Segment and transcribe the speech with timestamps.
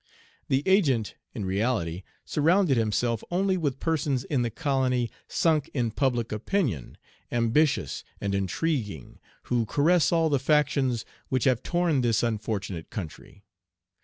[0.47, 6.31] "The Agent, in reality, surrounded himself only with persons in the colony sunk in public
[6.31, 6.97] opinion,
[7.31, 13.43] ambitious and intriguing, who caress all the factions which have torn this unfortunate country.